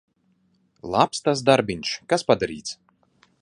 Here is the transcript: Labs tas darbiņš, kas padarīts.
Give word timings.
Labs 0.95 1.21
tas 1.27 1.43
darbiņš, 1.51 1.93
kas 2.15 2.27
padarīts. 2.33 2.75